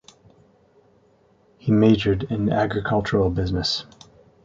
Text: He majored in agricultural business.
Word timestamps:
He 1.59 1.71
majored 1.71 2.23
in 2.23 2.51
agricultural 2.51 3.29
business. 3.29 3.85